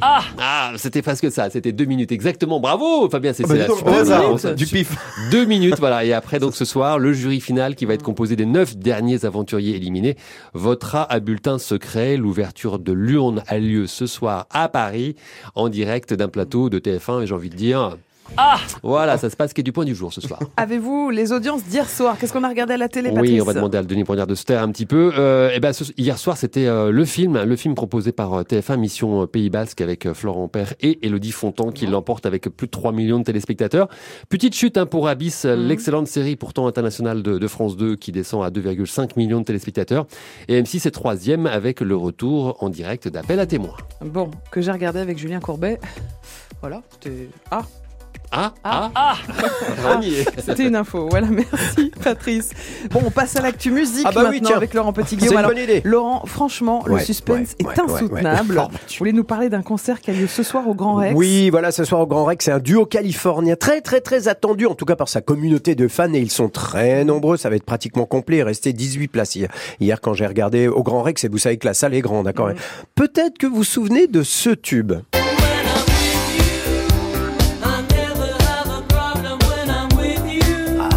Ah 0.00 0.22
Ah, 0.38 0.72
c'était 0.76 1.02
presque 1.02 1.30
ça, 1.30 1.50
c'était 1.50 1.72
deux 1.72 1.84
minutes 1.84 2.12
exactement. 2.12 2.60
Bravo 2.60 3.08
Fabien, 3.10 3.32
c'est 3.32 3.44
Ah 3.44 3.48
bah, 3.48 4.54
du 4.54 4.66
pif. 4.66 4.96
Deux 5.30 5.44
minutes, 5.44 5.78
voilà. 5.78 6.04
Et 6.04 6.12
après, 6.12 6.38
donc 6.38 6.54
ce 6.56 6.64
soir, 6.64 6.98
le 6.98 7.12
jury 7.12 7.40
final, 7.40 7.74
qui 7.74 7.84
va 7.84 7.94
être 7.94 8.02
composé 8.02 8.34
des 8.36 8.46
neuf 8.46 8.76
derniers 8.76 9.24
aventuriers 9.24 9.76
éliminés, 9.76 10.16
votera 10.54 11.10
à 11.10 11.20
bulletin 11.20 11.58
secret. 11.58 12.16
L'ouverture 12.16 12.78
de 12.78 12.92
l'urne 12.92 13.42
a 13.46 13.58
lieu 13.58 13.86
ce 13.86 14.06
soir 14.06 14.46
à 14.50 14.68
Paris, 14.68 15.14
en 15.54 15.68
direct 15.68 16.14
d'un 16.14 16.28
plateau 16.28 16.70
de 16.70 16.78
TF1. 16.78 17.22
Et 17.22 17.26
j'ai 17.26 17.34
envie 17.34 17.50
de 17.50 17.56
dire, 17.56 17.96
Ah 18.38 18.56
voilà, 18.82 19.18
ça 19.18 19.28
se 19.28 19.36
passe 19.36 19.52
qui 19.52 19.60
est 19.60 19.64
du 19.64 19.72
point 19.72 19.84
du 19.84 19.94
jour 19.94 20.12
ce 20.12 20.20
soir. 20.22 20.40
Avez-vous 20.56 21.10
les 21.10 21.32
audiences 21.32 21.64
d'hier 21.64 21.88
soir? 21.88 22.16
Qu'est-ce 22.18 22.32
qu'on 22.32 22.44
a 22.44 22.48
regardé 22.48 22.72
à 22.74 22.76
la 22.78 22.88
télé, 22.88 23.10
Patrice 23.10 23.30
Oui, 23.30 23.40
on 23.40 23.44
va 23.44 23.52
demander 23.52 23.76
à 23.76 23.82
Denis 23.82 24.04
Brognard 24.04 24.26
de 24.26 24.34
se 24.34 24.44
taire 24.44 24.62
un 24.62 24.70
petit 24.70 24.86
peu. 24.86 25.12
Euh, 25.18 25.50
eh 25.54 25.60
ben, 25.60 25.72
ce- 25.74 25.84
hier 25.98 26.16
soir, 26.16 26.38
c'était 26.38 26.66
euh, 26.66 26.90
le 26.90 27.04
film, 27.04 27.42
le 27.42 27.56
film 27.56 27.74
proposé 27.74 28.10
par 28.10 28.32
euh, 28.32 28.42
TF1 28.42 28.76
Mission 28.78 29.22
euh, 29.22 29.26
Pays 29.26 29.50
Basque 29.50 29.82
avec 29.82 30.10
Florent 30.14 30.48
Père 30.48 30.72
et 30.80 31.04
Elodie 31.06 31.30
Fontan 31.32 31.70
qui 31.72 31.86
l'emporte 31.86 32.24
avec 32.24 32.48
plus 32.48 32.66
de 32.68 32.70
3 32.70 32.92
millions 32.92 33.18
de 33.18 33.24
téléspectateurs. 33.24 33.88
Petite 34.30 34.54
chute 34.54 34.78
hein, 34.78 34.86
pour 34.86 35.08
Abyss, 35.08 35.44
euh, 35.44 35.54
l'excellente 35.54 36.06
série 36.06 36.36
pourtant 36.36 36.66
internationale 36.66 37.22
de, 37.22 37.36
de 37.38 37.48
France 37.48 37.76
2 37.76 37.96
qui 37.96 38.12
descend 38.12 38.42
à 38.44 38.48
2,5 38.50 39.10
millions 39.18 39.40
de 39.40 39.44
téléspectateurs. 39.44 40.06
Et 40.48 40.60
M6 40.60 40.86
est 40.88 40.90
troisième 40.90 41.46
avec 41.46 41.80
le 41.80 41.96
retour 41.96 42.56
en 42.62 42.70
direct 42.70 43.08
d'Appel 43.08 43.38
à 43.40 43.46
témoins. 43.46 43.76
Bon, 44.02 44.30
que 44.50 44.62
j'ai 44.62 44.72
regardé 44.72 45.00
avec 45.00 45.18
Julien 45.18 45.40
Courbet. 45.40 45.78
Voilà, 46.62 46.80
c'était... 46.92 47.28
Ah, 47.50 47.62
Ah, 48.32 48.52
Ah. 48.64 48.90
ah, 48.94 49.14
y 50.02 50.14
est. 50.14 50.40
C'était 50.40 50.66
une 50.66 50.76
info. 50.76 51.06
Voilà, 51.10 51.26
merci 51.28 51.90
Patrice. 52.02 52.50
Bon, 52.90 53.00
on 53.04 53.10
passe 53.10 53.36
à 53.36 53.42
l'actu 53.42 53.70
musique 53.70 54.06
Ah 54.08 54.12
bah 54.12 54.22
oui, 54.30 54.36
maintenant 54.36 54.48
tiens. 54.48 54.56
avec 54.56 54.74
Laurent 54.74 54.92
C'est 54.96 55.02
Petit-Guillaume. 55.02 55.32
une 55.34 55.38
Alors, 55.38 55.50
bonne 55.50 55.62
idée. 55.62 55.82
Laurent, 55.84 56.22
franchement, 56.26 56.82
le 56.86 56.98
suspense 56.98 57.50
ouais, 57.50 57.56
est 57.60 57.66
ouais, 57.66 57.74
ouais, 57.74 57.92
insoutenable. 57.94 58.54
Vous 58.56 58.68
voulez 58.98 59.12
nous 59.12 59.24
parler 59.24 59.48
d'un 59.50 59.62
concert 59.62 60.00
qui 60.00 60.10
a 60.10 60.14
lieu 60.14 60.26
ce 60.26 60.42
soir 60.42 60.66
au 60.66 60.74
Grand 60.74 60.94
Rex 60.94 61.14
Oui, 61.14 61.50
voilà, 61.50 61.72
ce 61.72 61.84
soir 61.84 62.00
au 62.00 62.06
Grand 62.06 62.24
Rex, 62.24 62.44
c'est 62.46 62.52
un 62.52 62.58
duo 62.58 62.86
californien 62.86 63.54
très 63.56 63.80
très 63.82 64.00
très 64.00 64.28
attendu, 64.28 64.66
en 64.66 64.74
tout 64.74 64.84
cas 64.86 64.96
par 64.96 65.08
sa 65.08 65.20
communauté 65.20 65.74
de 65.74 65.86
fans, 65.88 66.12
et 66.14 66.18
ils 66.20 66.30
sont 66.30 66.48
très 66.48 67.04
nombreux, 67.04 67.36
ça 67.36 67.50
va 67.50 67.56
être 67.56 67.64
pratiquement 67.64 68.06
complet, 68.06 68.38
il 68.38 68.42
restait 68.42 68.72
18 68.72 69.08
places 69.08 69.36
hier, 69.36 69.50
hier 69.80 70.00
quand 70.00 70.14
j'ai 70.14 70.26
regardé 70.26 70.68
au 70.68 70.82
Grand 70.82 71.02
Rex, 71.02 71.24
et 71.24 71.28
vous 71.28 71.38
savez 71.38 71.58
que 71.58 71.66
la 71.66 71.74
salle 71.74 71.94
est 71.94 72.00
grande, 72.00 72.24
d'accord 72.24 72.48
Mhm. 72.48 72.54
Peut-être 72.94 73.38
que 73.38 73.46
vous 73.46 73.56
vous 73.56 73.64
souvenez 73.64 74.06
de 74.06 74.22
ce 74.22 74.50
tube. 74.50 74.92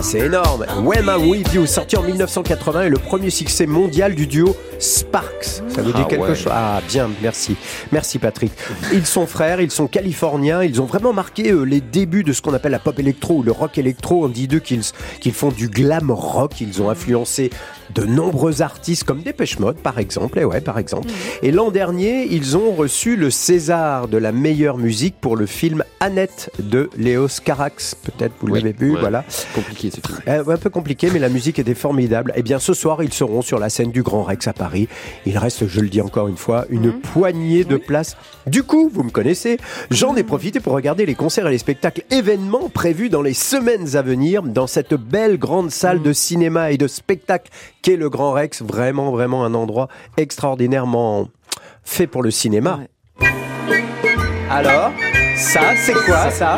C'est 0.06 0.20
énorme. 0.20 0.66
When 0.84 1.06
I'm 1.08 1.28
With 1.30 1.52
You, 1.54 1.66
sorti 1.66 1.98
en 1.98 2.04
1980 2.04 2.84
et 2.84 2.90
le 2.90 2.98
premier 2.98 3.30
succès 3.32 3.66
mondial 3.66 4.14
du 4.14 4.28
duo 4.28 4.56
Sparks. 4.78 5.62
Ça 5.70 5.82
vous 5.82 5.92
dit 5.94 6.02
Ah 6.04 6.08
quelque 6.08 6.22
ouais. 6.30 6.36
chose 6.36 6.52
Ah, 6.54 6.80
bien, 6.88 7.10
merci. 7.24 7.56
Merci 7.92 8.20
Patrick. 8.20 8.52
Ils 8.94 9.06
sont 9.06 9.26
frères, 9.26 9.62
ils 9.62 9.72
sont 9.72 9.88
californiens, 9.88 10.64
ils 10.64 10.80
ont 10.82 10.86
vraiment 10.86 11.12
marqué 11.14 11.52
euh, 11.52 11.64
les 11.64 11.82
débuts 11.82 12.24
de 12.24 12.34
ce 12.34 12.42
qu'on 12.42 12.54
appelle 12.54 12.74
la 12.74 12.80
pop 12.80 12.98
électro 13.00 13.38
ou 13.38 13.44
le 13.44 13.52
rock 13.52 13.78
électro. 13.78 14.26
On 14.26 14.30
dit 14.30 14.48
d'eux 14.48 14.60
qu'ils 14.60 14.84
qu'ils 15.22 15.34
font 15.34 15.50
du 15.50 15.70
glam 15.70 16.12
rock, 16.12 16.62
ils 16.62 16.82
ont 16.82 16.90
influencé 16.90 17.50
de 17.94 18.04
nombreux 18.04 18.62
artistes 18.62 19.04
comme 19.06 19.22
Dépêche 19.22 19.60
Mode 19.60 19.78
par 19.78 19.98
exemple, 20.00 20.40
et 20.40 20.46
ouais, 20.46 20.62
par 20.62 20.78
exemple. 20.78 21.08
Et 21.42 21.52
l'an 21.52 21.72
dernier, 21.72 22.28
ils 22.30 22.58
ont 22.58 22.72
reçu 22.74 23.16
le 23.16 23.30
César 23.32 24.08
de 24.08 24.18
la 24.18 24.32
meilleure 24.32 24.78
musique 24.78 25.16
pour 25.20 25.36
le 25.36 25.46
film 25.46 25.84
Annette 26.00 26.52
de 26.60 26.90
Léos 26.98 27.28
Carax. 27.44 27.96
Peut-être 27.96 28.34
vous 28.42 28.50
Oui, 28.52 28.60
l'avez 28.62 28.74
vu, 28.74 28.94
ouais. 28.94 29.00
voilà. 29.00 29.24
Compliqué 29.54 29.90
Euh, 30.28 30.44
un 30.48 30.58
peu 30.58 30.70
compliqué, 30.70 31.10
mais 31.12 31.20
la 31.20 31.30
musique 31.30 31.60
était 31.60 31.76
formidable. 31.76 32.34
Eh 32.36 32.44
bien, 32.44 32.60
ce 32.60 32.74
soir, 32.74 33.04
ils 33.04 33.14
seront 33.14 33.42
sur 33.42 33.60
la 33.60 33.70
scène 33.70 33.92
du 33.92 34.04
Grand 34.04 34.24
Rex 34.24 34.48
à 34.48 34.54
Paris. 34.54 34.88
Il 35.26 35.38
reste, 35.38 35.68
je 35.68 35.80
le 35.82 35.90
dis 35.90 36.02
encore 36.02 36.28
une 36.28 36.38
fois, 36.38 36.66
une 36.70 36.94
poignée 36.94 37.64
de 37.64 37.78
places. 37.78 38.18
Du 38.48 38.64
coup, 38.64 38.90
vous 38.92 39.04
me 39.04 39.10
connaissez, 39.12 39.58
j'en 39.92 40.16
ai 40.16 40.24
profité 40.24 40.60
pour 40.60 40.74
regarder 40.74 41.06
les 41.06 41.16
concerts 41.16 41.48
et 41.48 41.52
les 41.52 41.58
spectacles 41.58 42.04
événements 42.12 42.70
prévus 42.70 43.10
dans 43.10 43.22
les 43.22 43.34
semaines 43.34 43.96
à 43.96 44.02
venir 44.02 44.44
dans 44.44 44.68
cette 44.68 44.94
belle 44.94 45.38
grande 45.38 45.72
salle 45.72 46.02
de 46.02 46.14
cinéma 46.14 46.72
et 46.72 46.78
de 46.78 46.88
spectacle 46.88 47.52
qu'est 47.82 47.98
le 47.98 48.10
Grand 48.10 48.32
Rex. 48.32 48.62
Vraiment, 48.62 49.12
vraiment 49.12 49.46
un 49.46 49.54
endroit 49.54 49.88
extraordinairement 50.18 51.30
fait 51.84 52.08
pour 52.08 52.24
le 52.24 52.32
cinéma. 52.32 52.80
Ouais. 53.20 53.84
Alors 54.50 54.92
Ça, 55.36 55.76
c'est 55.76 55.94
quoi 55.94 56.32
ça? 56.32 56.58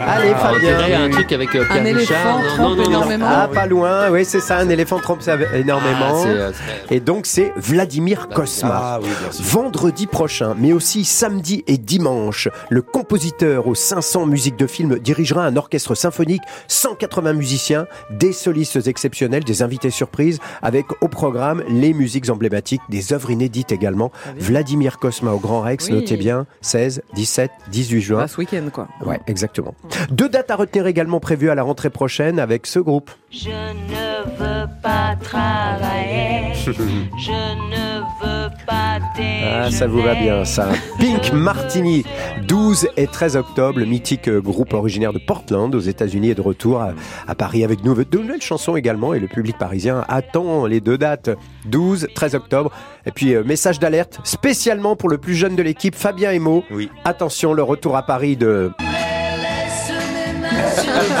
Allez, 0.00 0.32
Ah, 0.34 0.50
on 0.50 0.54
Fabien. 0.54 0.76
dirait 0.78 0.94
un 0.94 1.10
truc 1.10 1.32
avec 1.32 1.54
euh, 1.54 1.64
Pierre 1.64 1.82
Un 1.82 1.96
Richard. 1.96 1.96
éléphant 1.96 2.38
Non, 2.38 2.46
trempe 2.46 2.58
non, 2.58 2.68
non, 2.68 2.76
non. 2.76 2.88
énormément. 2.90 3.26
Ah, 3.28 3.48
pas 3.52 3.66
loin, 3.66 4.10
oui, 4.10 4.24
c'est 4.24 4.40
ça, 4.40 4.58
un 4.58 4.68
éléphant 4.68 4.98
trompe 4.98 5.22
ça 5.22 5.36
énormément. 5.54 5.98
Ah, 6.10 6.14
c'est, 6.22 6.28
euh, 6.28 6.52
Et 6.90 7.00
donc, 7.00 7.26
c'est 7.26 7.52
Vladimir 7.56 8.28
Kosma. 8.28 8.70
Ah 8.72 8.98
oui, 9.02 9.08
bien 9.20 9.32
sûr. 9.32 9.44
Vendredi 9.44 10.06
prochain, 10.06 10.54
mais 10.58 10.72
aussi 10.72 11.04
samedi 11.04 11.64
et 11.66 11.78
dimanche, 11.78 12.48
le 12.68 12.82
compositeur 12.82 13.66
aux 13.66 13.74
500 13.74 14.26
musiques 14.26 14.56
de 14.56 14.66
film 14.66 14.98
dirigera 14.98 15.44
un 15.44 15.56
orchestre 15.56 15.94
symphonique, 15.94 16.42
180 16.68 17.32
musiciens, 17.34 17.86
des 18.10 18.32
solistes 18.32 18.86
exceptionnels, 18.86 19.44
des 19.44 19.62
invités 19.62 19.90
surprises, 19.90 20.38
avec 20.62 20.86
au 21.02 21.08
programme 21.08 21.62
les 21.68 21.92
musiques 21.92 22.30
emblématiques, 22.30 22.82
des 22.88 23.12
œuvres 23.12 23.30
inédites 23.30 23.72
également. 23.72 24.10
Vladimir 24.38 24.98
Kosma 24.98 25.32
au 25.32 25.38
Grand 25.38 25.60
Rex, 25.62 25.86
Oui. 25.88 25.94
notez 25.94 26.16
bien, 26.16 26.46
16, 26.60 27.02
17, 27.14 27.50
18 27.70 28.00
juin. 28.00 28.18
Bah, 28.20 28.28
ce 28.28 28.36
week-end, 28.38 28.64
quoi. 28.72 28.88
Ouais, 29.04 29.20
exactement. 29.26 29.74
Deux 30.10 30.28
dates 30.28 30.50
à 30.50 30.56
retenir 30.56 30.86
également 30.86 31.20
prévues 31.20 31.50
à 31.50 31.54
la 31.54 31.62
rentrée 31.62 31.90
prochaine 31.90 32.38
avec 32.38 32.66
ce 32.66 32.78
groupe. 32.78 33.10
Je 33.30 33.48
ne 33.48 34.24
veux 34.38 34.66
pas 34.82 35.16
travailler. 35.22 36.54
Je 36.64 37.32
ne 37.32 38.00
veux 38.22 38.50
pas 38.66 38.98
déjeuner. 39.16 39.50
Ah, 39.52 39.70
ça 39.70 39.86
vous 39.86 40.02
va 40.02 40.14
bien, 40.14 40.44
ça. 40.44 40.68
Pink 40.98 41.32
Martini, 41.32 42.04
12 42.46 42.88
et 42.96 43.06
13 43.06 43.36
octobre, 43.36 43.78
le 43.78 43.86
mythique 43.86 44.28
groupe 44.28 44.72
originaire 44.74 45.12
de 45.12 45.18
Portland, 45.18 45.74
aux 45.74 45.80
États-Unis, 45.80 46.30
est 46.30 46.34
de 46.34 46.40
retour 46.40 46.80
à, 46.80 46.92
à 47.26 47.34
Paris 47.34 47.64
avec 47.64 47.80
de 47.82 47.88
nouvelles 47.88 48.42
chansons 48.42 48.76
également. 48.76 49.14
Et 49.14 49.20
le 49.20 49.28
public 49.28 49.56
parisien 49.58 50.04
attend 50.08 50.66
les 50.66 50.80
deux 50.80 50.98
dates, 50.98 51.30
12, 51.66 52.08
13 52.14 52.34
octobre. 52.34 52.70
Et 53.06 53.12
puis, 53.12 53.34
euh, 53.34 53.42
message 53.44 53.78
d'alerte 53.78 54.20
spécialement 54.24 54.96
pour 54.96 55.08
le 55.08 55.18
plus 55.18 55.34
jeune 55.34 55.56
de 55.56 55.62
l'équipe, 55.62 55.94
Fabien 55.94 56.32
Emo. 56.32 56.64
Oui. 56.70 56.90
Attention, 57.04 57.52
le 57.52 57.62
retour 57.62 57.96
à 57.96 58.02
Paris 58.02 58.36
de. 58.36 58.70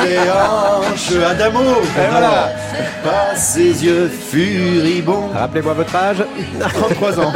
Déhanche 0.02 1.12
Adamo 1.30 1.60
voilà. 2.10 2.52
Pas 3.02 3.34
ses 3.34 3.84
yeux 3.84 4.08
furibonds 4.08 5.28
Rappelez-moi 5.32 5.72
votre 5.72 5.94
âge. 5.96 6.22
33 6.60 7.20
ans 7.20 7.32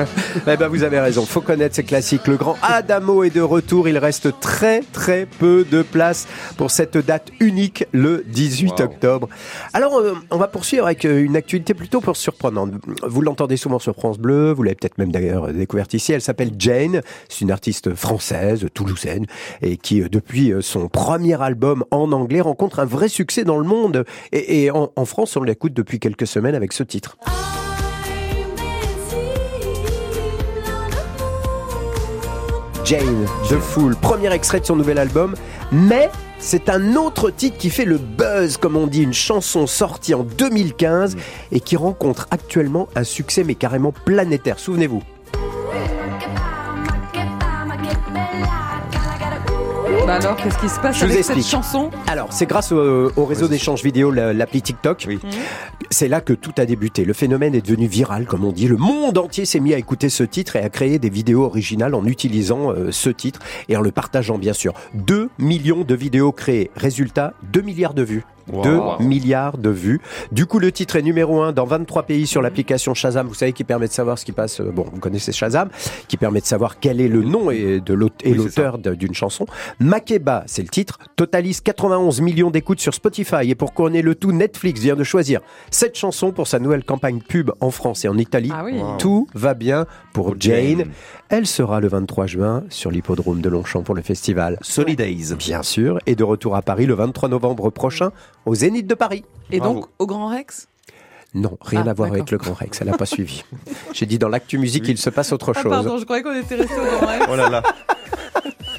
Eh 0.46 0.56
ben, 0.56 0.68
vous 0.68 0.82
avez 0.84 1.00
raison, 1.00 1.26
faut 1.26 1.40
connaître 1.40 1.74
ces 1.74 1.82
classiques. 1.82 2.26
Le 2.28 2.36
grand 2.36 2.56
Adamo 2.62 3.24
est 3.24 3.34
de 3.34 3.40
retour. 3.40 3.88
Il 3.88 3.98
reste 3.98 4.38
très 4.40 4.80
très 4.92 5.26
peu 5.26 5.64
de 5.68 5.82
place 5.82 6.28
pour 6.56 6.70
cette 6.70 6.96
date 6.98 7.28
unique, 7.40 7.84
le 7.92 8.24
18 8.28 8.68
Wow. 8.78 8.84
octobre. 8.84 9.28
Alors, 9.72 9.98
euh, 9.98 10.14
on 10.30 10.36
va 10.36 10.46
poursuivre 10.46 10.84
avec 10.86 11.04
euh, 11.04 11.22
une 11.24 11.36
actualité 11.36 11.74
plutôt 11.74 12.00
pour 12.00 12.16
surprenante. 12.16 12.72
Vous 13.02 13.20
l'entendez 13.22 13.56
souvent 13.56 13.78
sur 13.80 13.94
France 13.94 14.18
Bleu, 14.18 14.52
vous 14.52 14.62
l'avez 14.62 14.76
peut-être 14.76 14.98
même 14.98 15.10
d'ailleurs 15.10 15.48
découverte 15.52 15.94
ici. 15.94 16.12
Elle 16.12 16.20
s'appelle 16.22 16.52
Jane. 16.58 17.00
C'est 17.28 17.40
une 17.40 17.50
artiste 17.50 17.94
française, 17.94 18.66
toulousaine, 18.74 19.26
et 19.62 19.76
qui, 19.78 20.02
euh, 20.02 20.08
depuis 20.08 20.52
euh, 20.52 20.60
son 20.60 20.88
premier 20.88 21.40
album 21.42 21.84
en 21.90 22.12
anglais, 22.12 22.40
rencontre 22.40 22.78
un 22.78 22.84
vrai 22.84 23.08
succès 23.08 23.42
dans 23.44 23.58
le 23.58 23.64
monde. 23.66 24.04
Et, 24.32 24.64
et 24.64 24.70
en, 24.70 24.92
en 24.94 25.04
France, 25.08 25.36
on 25.36 25.42
l'écoute 25.42 25.74
depuis 25.74 25.98
quelques 25.98 26.26
semaines 26.26 26.54
avec 26.54 26.72
ce 26.72 26.84
titre. 26.84 27.16
Jane, 32.84 33.26
The 33.50 33.58
Fool, 33.58 33.96
premier 33.96 34.32
extrait 34.32 34.60
de 34.60 34.64
son 34.64 34.76
nouvel 34.76 34.98
album, 34.98 35.34
mais 35.72 36.08
c'est 36.38 36.68
un 36.68 36.94
autre 36.94 37.30
titre 37.30 37.58
qui 37.58 37.68
fait 37.68 37.84
le 37.84 37.98
buzz, 37.98 38.56
comme 38.56 38.76
on 38.76 38.86
dit, 38.86 39.02
une 39.02 39.12
chanson 39.12 39.66
sortie 39.66 40.14
en 40.14 40.22
2015 40.22 41.16
et 41.52 41.60
qui 41.60 41.76
rencontre 41.76 42.28
actuellement 42.30 42.88
un 42.94 43.04
succès 43.04 43.44
mais 43.44 43.56
carrément 43.56 43.92
planétaire. 43.92 44.58
Souvenez-vous. 44.58 45.02
Bah 50.08 50.14
alors, 50.14 50.36
qu'est-ce 50.36 50.58
qui 50.58 50.70
se 50.70 50.80
passe 50.80 50.96
Je 50.96 51.04
vous 51.04 51.12
avec 51.12 51.22
cette 51.22 51.36
explique. 51.36 51.46
chanson? 51.62 51.90
Alors, 52.06 52.32
c'est 52.32 52.46
grâce 52.46 52.72
au, 52.72 53.12
au 53.14 53.24
réseau 53.26 53.46
d'échange 53.46 53.82
vidéo, 53.82 54.10
la- 54.10 54.32
l'appli 54.32 54.62
TikTok. 54.62 55.04
Oui. 55.06 55.18
C'est 55.90 56.08
là 56.08 56.22
que 56.22 56.32
tout 56.32 56.52
a 56.56 56.64
débuté. 56.64 57.04
Le 57.04 57.12
phénomène 57.12 57.54
est 57.54 57.60
devenu 57.60 57.86
viral, 57.86 58.24
comme 58.24 58.42
on 58.44 58.50
dit. 58.52 58.68
Le 58.68 58.78
monde 58.78 59.18
entier 59.18 59.44
s'est 59.44 59.60
mis 59.60 59.74
à 59.74 59.76
écouter 59.78 60.08
ce 60.08 60.24
titre 60.24 60.56
et 60.56 60.60
à 60.60 60.70
créer 60.70 60.98
des 60.98 61.10
vidéos 61.10 61.44
originales 61.44 61.94
en 61.94 62.06
utilisant 62.06 62.72
euh, 62.72 62.90
ce 62.90 63.10
titre 63.10 63.40
et 63.68 63.76
en 63.76 63.82
le 63.82 63.90
partageant, 63.90 64.38
bien 64.38 64.54
sûr. 64.54 64.72
2 64.94 65.28
millions 65.38 65.84
de 65.84 65.94
vidéos 65.94 66.32
créées. 66.32 66.70
Résultat, 66.74 67.34
2 67.52 67.60
milliards 67.60 67.92
de 67.94 68.02
vues. 68.02 68.24
Wow. 68.52 68.62
2 68.62 68.76
Wow. 68.76 68.98
milliards 69.00 69.58
de 69.58 69.70
vues. 69.70 70.00
Du 70.32 70.46
coup, 70.46 70.58
le 70.58 70.72
titre 70.72 70.96
est 70.96 71.02
numéro 71.02 71.40
1 71.42 71.52
dans 71.52 71.64
23 71.64 72.04
pays 72.04 72.26
sur 72.26 72.40
l'application 72.42 72.94
Shazam. 72.94 73.26
Vous 73.26 73.34
savez, 73.34 73.52
qui 73.52 73.64
permet 73.64 73.88
de 73.88 73.92
savoir 73.92 74.18
ce 74.18 74.24
qui 74.24 74.32
passe. 74.32 74.60
euh, 74.60 74.70
Bon, 74.72 74.84
vous 74.92 75.00
connaissez 75.00 75.32
Shazam, 75.32 75.68
qui 76.08 76.16
permet 76.16 76.40
de 76.40 76.46
savoir 76.46 76.78
quel 76.80 77.00
est 77.00 77.08
le 77.08 77.22
nom 77.22 77.50
et 77.50 77.80
de 77.80 77.94
Oui, 77.94 78.34
l'auteur 78.34 78.78
d'une 78.78 79.14
chanson. 79.14 79.46
Makeba, 79.80 80.44
c'est 80.46 80.62
le 80.62 80.68
titre, 80.68 80.98
totalise 81.16 81.60
91 81.60 82.20
millions 82.20 82.50
d'écoutes 82.50 82.80
sur 82.80 82.94
Spotify. 82.94 83.48
Et 83.50 83.54
pour 83.54 83.72
couronner 83.74 84.02
le 84.02 84.14
tout, 84.14 84.32
Netflix 84.32 84.80
vient 84.80 84.96
de 84.96 85.04
choisir 85.04 85.40
cette 85.70 85.96
chanson 85.96 86.32
pour 86.32 86.46
sa 86.46 86.58
nouvelle 86.58 86.84
campagne 86.84 87.20
pub 87.20 87.50
en 87.60 87.70
France 87.70 88.04
et 88.04 88.08
en 88.08 88.18
Italie. 88.18 88.50
Ah 88.52 88.62
oui. 88.64 88.78
Wow. 88.78 88.96
Tout 88.98 89.26
va 89.34 89.54
bien 89.54 89.86
pour 90.12 90.26
Pour 90.26 90.34
Jane. 90.40 90.78
Jane. 90.78 90.84
Elle 91.30 91.46
sera 91.46 91.80
le 91.80 91.88
23 91.88 92.26
juin 92.26 92.64
sur 92.70 92.90
l'hippodrome 92.90 93.40
de 93.40 93.48
Longchamp 93.48 93.82
pour 93.82 93.94
le 93.94 94.02
festival. 94.02 94.58
Solidays 94.62 95.34
Bien 95.38 95.62
sûr, 95.62 95.98
et 96.06 96.14
de 96.14 96.24
retour 96.24 96.56
à 96.56 96.62
Paris 96.62 96.86
le 96.86 96.94
23 96.94 97.28
novembre 97.28 97.70
prochain 97.70 98.10
au 98.48 98.54
Zénith 98.54 98.86
de 98.86 98.94
Paris. 98.94 99.24
Et 99.50 99.58
Bravo. 99.58 99.74
donc, 99.74 99.86
au 99.98 100.06
Grand 100.06 100.28
Rex? 100.28 100.68
Non, 101.34 101.58
rien 101.60 101.84
Ah, 101.86 101.90
à 101.90 101.92
voir 101.92 102.10
avec 102.10 102.30
le 102.30 102.38
Grand 102.38 102.54
Rex, 102.54 102.80
elle 102.80 102.88
n'a 102.88 102.96
pas 102.96 103.04
suivi. 103.06 103.44
J'ai 103.92 104.06
dit 104.06 104.18
dans 104.18 104.28
l'actu 104.30 104.56
musique, 104.58 104.88
il 104.88 104.96
se 104.98 105.10
passe 105.10 105.30
autre 105.32 105.52
Ah, 105.54 105.62
chose. 105.62 105.70
pardon, 105.70 105.98
je 105.98 106.04
croyais 106.04 106.22
qu'on 106.22 106.34
était 106.34 106.54
resté 106.56 106.74
au 106.74 106.84
Grand 106.98 107.06
Rex. 107.06 107.26
Oh 107.30 107.36
là 107.36 107.50
là 107.50 107.62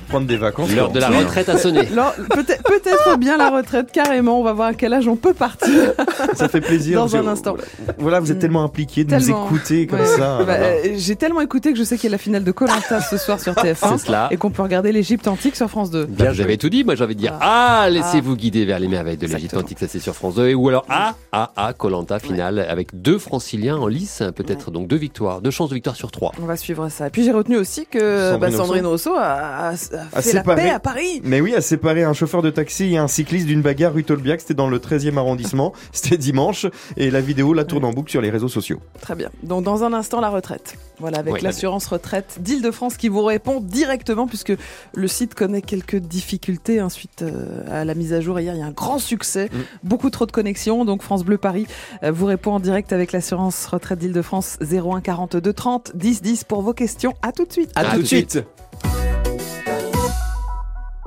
Prendre 0.09 0.25
des 0.27 0.37
vacances 0.37 0.71
L'heure 0.73 0.91
de 0.91 0.99
la 0.99 1.09
retraite 1.09 1.49
a 1.49 1.57
sonné. 1.57 1.83
Peut-être 2.33 3.17
bien 3.17 3.37
la 3.37 3.49
retraite, 3.49 3.91
carrément. 3.91 4.39
On 4.39 4.43
va 4.43 4.53
voir 4.53 4.69
à 4.69 4.73
quel 4.73 4.93
âge 4.93 5.07
on 5.07 5.15
peut 5.15 5.33
partir. 5.33 5.93
Ça 6.35 6.47
fait 6.49 6.61
plaisir 6.61 6.99
Dans 6.99 7.15
un 7.15 7.27
instant. 7.27 7.55
Voilà, 7.97 8.19
vous 8.19 8.31
êtes 8.31 8.39
tellement 8.39 8.63
impliqués 8.63 9.03
de 9.03 9.09
Tellement. 9.09 9.41
nous 9.49 9.55
écouter 9.55 9.87
comme 9.87 9.99
Ouais. 9.99 10.05
ça 10.05 10.39
Bah, 10.45 10.53
euh, 10.53 10.93
J'ai 10.95 11.15
tellement 11.15 11.41
écouté 11.41 11.71
que 11.73 11.77
je 11.77 11.83
sais 11.83 11.95
qu'il 11.97 12.05
y 12.05 12.07
a 12.07 12.11
la 12.13 12.17
finale 12.17 12.43
de 12.43 12.51
Colanta 12.51 13.01
ce 13.01 13.17
soir 13.17 13.39
sur 13.39 13.53
TF1 13.55 13.97
C'est 13.97 14.05
cela. 14.07 14.27
et 14.31 14.37
qu'on 14.37 14.49
peut 14.49 14.61
regarder 14.61 14.91
l'Égypte 14.91 15.27
antique 15.27 15.55
sur 15.55 15.69
France 15.69 15.91
2. 15.91 16.05
Bien, 16.05 16.27
avez 16.31 16.57
tout 16.57 16.69
dit. 16.69 16.83
Moi, 16.83 16.95
j'ai 16.95 17.03
envie 17.03 17.15
de 17.15 17.19
dire 17.21 17.37
Ah, 17.41 17.87
laissez-vous 17.91 18.35
guider 18.35 18.65
vers 18.65 18.79
les 18.79 18.87
merveilles 18.87 19.17
de 19.17 19.27
l'Égypte 19.27 19.55
antique, 19.57 19.79
ça 19.79 19.87
c'est 19.87 19.99
sur 19.99 20.15
France 20.15 20.35
2. 20.35 20.53
Ou 20.53 20.69
alors 20.69 20.85
Ah, 20.89 21.13
Ah, 21.31 21.51
Ah, 21.55 21.73
Colanta 21.73 22.19
finale 22.19 22.59
avec 22.59 22.99
deux 22.99 23.19
franciliens 23.19 23.77
en 23.77 23.87
lice, 23.87 24.23
peut-être 24.35 24.71
donc 24.71 24.87
deux 24.87 24.95
victoires, 24.97 25.41
deux 25.41 25.51
chances 25.51 25.69
de 25.69 25.75
victoire 25.75 25.95
sur 25.95 26.11
trois. 26.11 26.31
On 26.41 26.45
va 26.45 26.55
suivre 26.55 26.89
ça. 26.89 27.07
Et 27.07 27.09
puis 27.09 27.23
j'ai 27.23 27.31
retenu 27.31 27.57
aussi 27.57 27.85
que 27.85 28.31
Sandrine 28.31 28.39
bah, 28.51 28.57
Sandrine 28.57 28.85
Rousseau 28.85 29.13
a, 29.17 29.69
a- 29.69 29.73
a 30.13 30.21
fait 30.21 30.33
la 30.33 30.41
séparé. 30.41 30.61
paix 30.63 30.69
à 30.69 30.79
Paris. 30.79 31.21
Mais 31.23 31.41
oui, 31.41 31.55
à 31.55 31.61
séparer 31.61 32.03
un 32.03 32.13
chauffeur 32.13 32.41
de 32.41 32.49
taxi 32.49 32.93
et 32.93 32.97
un 32.97 33.07
cycliste 33.07 33.45
d'une 33.47 33.61
bagarre 33.61 33.93
rue 33.93 34.03
Tolbiac, 34.03 34.41
c'était 34.41 34.53
dans 34.53 34.69
le 34.69 34.79
13e 34.79 35.17
arrondissement, 35.17 35.73
c'était 35.91 36.17
dimanche, 36.17 36.65
et 36.97 37.11
la 37.11 37.21
vidéo 37.21 37.53
la 37.53 37.63
tourne 37.63 37.85
en 37.85 37.91
boucle 37.93 38.11
sur 38.11 38.21
les 38.21 38.29
réseaux 38.29 38.47
sociaux. 38.49 38.79
Très 39.01 39.15
bien. 39.15 39.29
Donc 39.43 39.63
dans 39.63 39.83
un 39.83 39.93
instant 39.93 40.19
la 40.21 40.29
retraite. 40.29 40.75
Voilà 40.99 41.19
avec 41.19 41.35
Ouais, 41.35 41.39
l'assurance 41.41 41.87
retraite 41.87 42.39
d'Île-de-France 42.41 42.97
qui 42.97 43.07
vous 43.07 43.23
répond 43.23 43.61
directement 43.61 44.27
puisque 44.27 44.51
le 44.93 45.07
site 45.07 45.33
connaît 45.33 45.61
quelques 45.61 45.95
difficultés 45.95 46.79
hein, 46.79 46.89
suite 46.89 47.21
euh, 47.21 47.63
à 47.71 47.85
la 47.85 47.95
mise 47.95 48.11
à 48.13 48.19
jour 48.19 48.37
hier. 48.39 48.53
Il 48.53 48.59
y 48.59 48.61
a 48.61 48.65
un 48.65 48.71
grand 48.71 48.99
succès, 48.99 49.49
beaucoup 49.83 50.09
trop 50.09 50.25
de 50.25 50.31
connexions. 50.31 50.83
Donc 50.83 51.01
France 51.01 51.23
Bleu 51.23 51.37
Paris 51.37 51.67
euh, 52.03 52.11
vous 52.11 52.25
répond 52.25 52.51
en 52.51 52.59
direct 52.59 52.91
avec 52.91 53.11
l'assurance 53.13 53.65
retraite 53.67 53.99
d'Île-de-France 53.99 54.57
01 54.61 54.99
42 55.01 55.53
30 55.53 55.91
10 55.95 56.21
10 56.21 56.43
pour 56.43 56.61
vos 56.61 56.73
questions. 56.73 57.13
À 57.21 57.31
tout 57.31 57.45
de 57.45 57.51
suite. 57.53 57.71
À 57.75 57.85
tout 57.85 58.01
de 58.01 58.05
suite. 58.05 58.43